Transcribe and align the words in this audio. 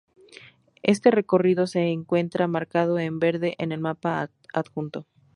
Este 0.81 1.11
recorrido 1.11 1.67
se 1.67 1.91
encuentra 1.91 2.47
marcado 2.47 2.97
en 2.97 3.19
verde 3.19 3.53
en 3.59 3.71
el 3.71 3.81
mapa 3.81 4.31
adjunto. 4.51 5.05